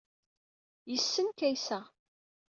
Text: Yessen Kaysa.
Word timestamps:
Yessen 0.91 1.27
Kaysa. 1.39 1.79